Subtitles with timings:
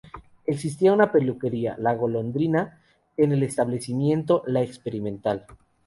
[0.47, 2.81] Existía una pulpería "La Golondrina"
[3.17, 5.45] en el establecimiento "La Experimental.